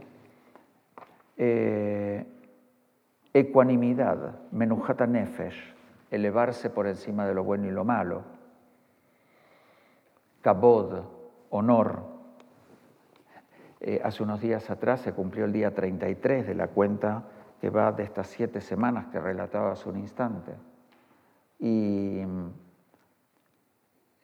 [1.38, 2.26] Eh,
[3.32, 5.74] ecuanimidad, menujata nefesh,
[6.10, 8.22] elevarse por encima de lo bueno y lo malo.
[10.42, 11.04] Kabod,
[11.48, 12.09] honor.
[13.82, 17.24] Eh, hace unos días atrás se cumplió el día 33 de la cuenta
[17.60, 20.52] que va de estas siete semanas que relataba hace un instante.
[21.58, 22.20] Y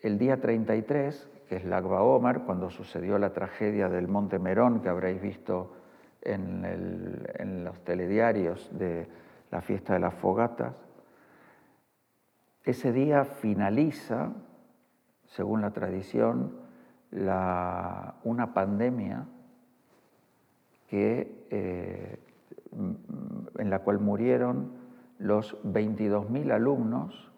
[0.01, 4.91] el día 33, que es Lagba Omar, cuando sucedió la tragedia del Monte Merón, que
[4.91, 5.73] habréis visto
[6.23, 9.09] en, los telediarios de
[9.51, 10.87] la fiesta de las fogatas,
[12.65, 14.33] ese día finaliza,
[15.25, 16.59] según la tradición,
[17.13, 19.27] una pandemia
[20.89, 22.19] que, eh,
[23.59, 24.71] en la cual murieron
[25.19, 27.33] los 22.000 alumnos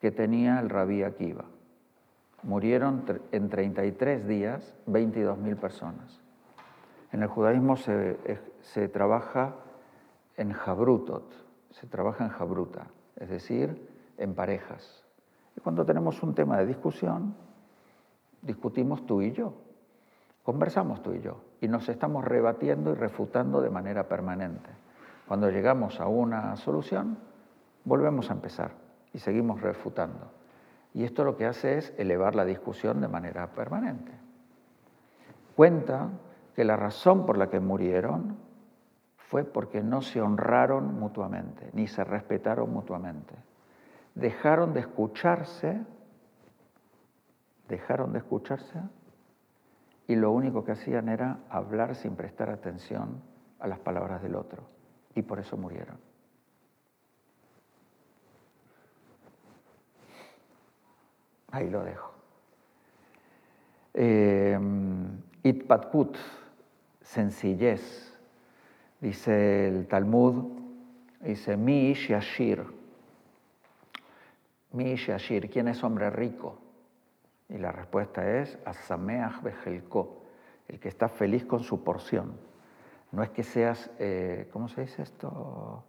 [0.00, 1.44] que tenía el rabí Akiva.
[2.42, 6.20] Murieron en 33 días 22.000 personas.
[7.12, 8.16] En el judaísmo se,
[8.62, 9.54] se, trabaja
[10.36, 11.30] en jabrutot,
[11.70, 15.04] se trabaja en jabruta, es decir, en parejas.
[15.56, 17.34] Y cuando tenemos un tema de discusión,
[18.40, 19.54] discutimos tú y yo,
[20.42, 24.68] conversamos tú y yo, y nos estamos rebatiendo y refutando de manera permanente.
[25.28, 27.16] Cuando llegamos a una solución,
[27.84, 28.72] volvemos a empezar
[29.12, 30.32] y seguimos refutando.
[30.92, 34.10] Y esto lo que hace es elevar la discusión de manera permanente.
[35.54, 36.08] Cuenta
[36.56, 38.36] que la razón por la que murieron
[39.16, 43.36] fue porque no se honraron mutuamente, ni se respetaron mutuamente.
[44.16, 45.80] Dejaron de escucharse,
[47.68, 48.80] dejaron de escucharse
[50.12, 53.22] y lo único que hacían era hablar sin prestar atención
[53.58, 54.62] a las palabras del otro
[55.14, 55.96] y por eso murieron.
[61.50, 62.12] Ahí lo dejo.
[63.94, 64.58] Eh,
[67.00, 68.14] sencillez.
[69.00, 70.60] Dice el Talmud,
[71.20, 72.66] dice mi ish yashir.
[74.72, 75.10] Mi ish
[75.50, 76.61] ¿quién es hombre rico?
[77.52, 80.22] Y la respuesta es Asameach Bejelko,
[80.68, 82.32] el que está feliz con su porción.
[83.10, 85.84] No es que seas, eh, ¿cómo se dice esto?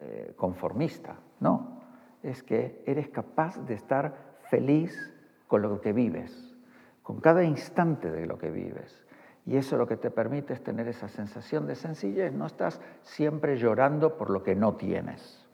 [0.00, 1.80] Eh, conformista, no.
[2.24, 5.14] Es que eres capaz de estar feliz
[5.46, 6.56] con lo que vives,
[7.04, 9.06] con cada instante de lo que vives.
[9.44, 12.32] Y eso lo que te permite es tener esa sensación de sencillez.
[12.32, 15.48] No estás siempre llorando por lo que no tienes,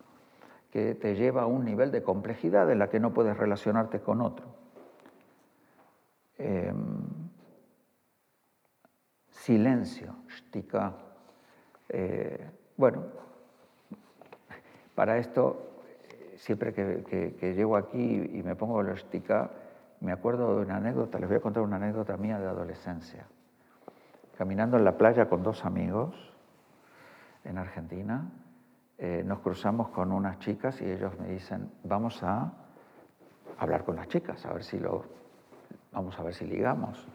[0.71, 4.23] que te lleva a un nivel de complejidad en la que no puedes relacionarte con
[4.23, 4.52] otro.
[6.45, 7.05] Em,
[9.31, 10.93] silencio, shtika.
[11.89, 13.05] Eh, bueno,
[14.97, 15.85] para esto,
[16.35, 19.51] siempre que, llego aquí y me pongo los shtika,
[20.01, 23.25] me acuerdo de una anécdota, les voy a contar una anécdota mía de adolescencia.
[24.37, 26.35] Caminando en la playa con dos amigos
[27.45, 28.29] en Argentina,
[28.99, 32.53] eh, nos cruzamos con unas chicas y ellos me dicen, vamos a
[33.59, 35.22] hablar con las chicas, a ver si lo,
[35.93, 37.07] vamos a ver si ligamos.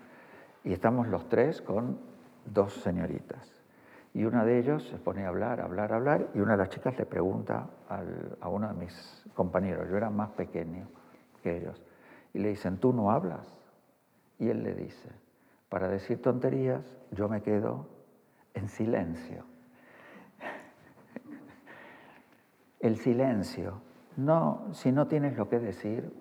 [0.64, 2.00] Y estamos los tres con
[2.46, 3.52] dos señoritas.
[4.14, 6.98] Y una de ellos se pone a hablar, hablar, hablar, y una de las chicas
[6.98, 7.70] le pregunta
[8.40, 10.88] a uno de mis compañeros, yo era más pequeño
[11.44, 11.84] que ellos,
[12.34, 13.48] y le dicen, ¿tú no hablas?
[14.40, 15.10] Y él le dice,
[15.70, 17.88] para decir tonterías, yo me quedo
[18.54, 19.46] en silencio.
[22.80, 23.82] El silencio.
[24.16, 26.12] No, si no tienes lo que decir,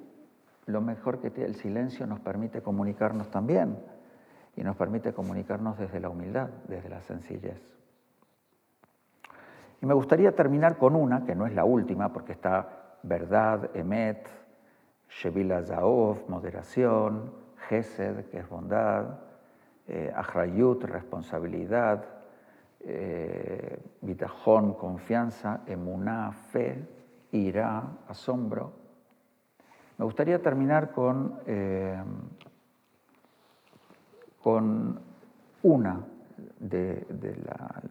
[0.66, 3.78] lo mejor que el silencio nos permite comunicarnos también
[4.56, 7.60] y nos permite comunicarnos desde la humildad, desde la sencillez.
[9.80, 14.28] Y me gustaría terminar con una, que no es la última, porque está verdad, emet,
[15.08, 17.32] shevila zaov, moderación,
[17.68, 19.20] gesed, que es bondad,
[19.86, 20.12] eh,
[20.82, 22.04] responsabilidad,
[22.80, 23.78] eh,
[24.78, 26.88] confianza, emuná, fe,
[27.32, 28.85] ira, asombro.
[29.98, 32.02] Me gustaría terminar con eh,
[34.46, 35.00] con
[35.64, 36.04] una
[36.60, 37.04] de,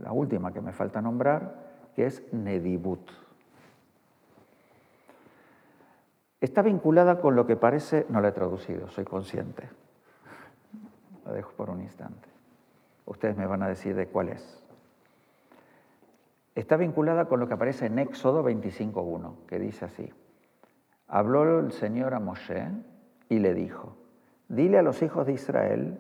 [0.02, 1.54] la, última que me falta nombrar,
[1.94, 3.12] que es Nedibut.
[6.40, 9.68] Está vinculada con lo que parece, no la he traducido, soy consciente.
[11.26, 12.30] La dejo por un instante.
[13.06, 14.64] Ustedes me van a decir de cuál es.
[16.56, 20.10] Está vinculada con lo que aparece en Éxodo 25.1, que dice así.
[21.08, 22.68] Habló el Señor a Moshe
[23.30, 23.96] y le dijo,
[24.50, 26.00] dile a los hijos de Israel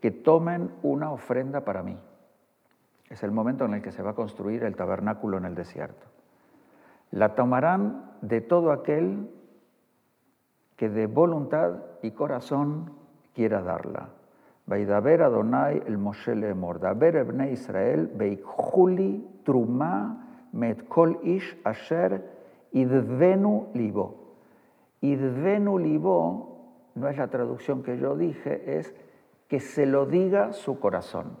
[0.00, 1.98] que tomen una ofrenda para mí.
[3.08, 6.06] Es el momento en el que se va a construir el tabernáculo en el desierto.
[7.10, 9.28] La tomarán de todo aquel
[10.76, 12.92] que de voluntad y corazón
[13.34, 14.08] quiera darla.
[14.66, 22.22] Vaidaber Adonai el Moshe lemor, daber ebne Israel veikjuli truma met kol ish asher
[22.72, 24.34] idvenu libo.
[25.00, 26.52] Idvenu libo
[26.94, 28.94] no es la traducción que yo dije, es
[29.48, 31.36] que se lo diga su corazón.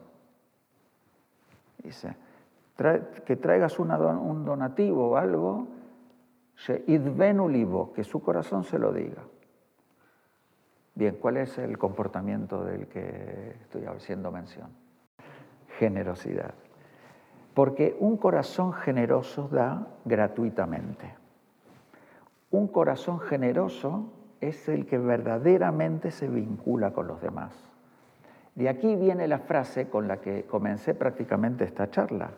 [1.82, 2.14] Dice,
[3.24, 5.68] que traigas un donativo o algo,
[6.86, 9.22] idvenu libo, que su corazón se lo diga.
[10.94, 14.68] Bien, ¿cuál es el comportamiento del que estoy haciendo mención?
[15.78, 16.54] Generosidad.
[17.54, 21.21] Porque un corazón generoso da gratuitamente.
[22.52, 27.52] Un corazón generoso es el que verdaderamente se vincula con los demás.
[28.54, 32.32] De aquí viene la frase con la que comencé prácticamente esta charla,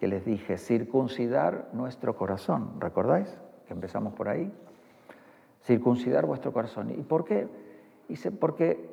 [0.00, 2.80] que les dije, circuncidar nuestro corazón.
[2.80, 3.28] ¿Recordáis
[3.66, 4.50] que empezamos por ahí?
[5.64, 6.90] Circuncidar vuestro corazón.
[6.90, 7.46] ¿Y por qué?
[8.08, 8.88] Dice, porque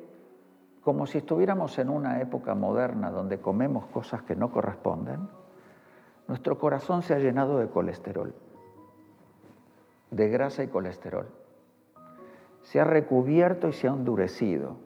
[0.82, 5.26] como si estuviéramos en una época moderna donde comemos cosas que no corresponden,
[6.28, 8.34] nuestro corazón se ha llenado de colesterol,
[10.10, 11.26] de grasa y colesterol.
[12.62, 14.76] Se ha recubierto y se ha endurecido.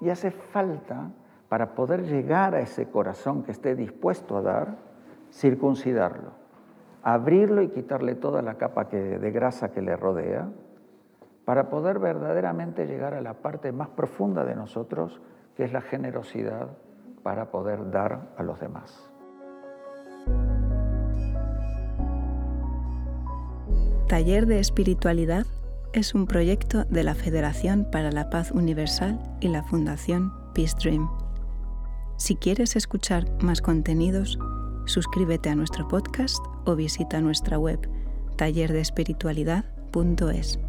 [0.00, 1.10] Y hace falta,
[1.48, 4.76] para poder llegar a ese corazón que esté dispuesto a dar,
[5.32, 6.32] circuncidarlo,
[7.02, 10.48] abrirlo y quitarle toda la capa de grasa que le rodea
[11.44, 15.20] para poder verdaderamente llegar a la parte más profunda de nosotros,
[15.54, 16.70] que es la generosidad
[17.22, 19.15] para poder dar a los demás.
[24.08, 25.46] Taller de Espiritualidad
[25.92, 31.10] es un proyecto de la Federación para la Paz Universal y la Fundación Peace Dream.
[32.16, 34.38] Si quieres escuchar más contenidos,
[34.84, 37.80] suscríbete a nuestro podcast o visita nuestra web
[38.36, 40.60] tallerdeespiritualidad.es.